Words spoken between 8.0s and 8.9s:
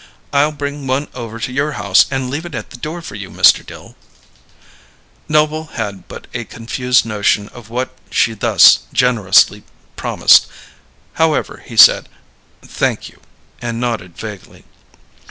she thus